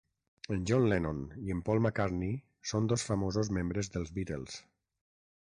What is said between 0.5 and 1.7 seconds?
En John Lennon i en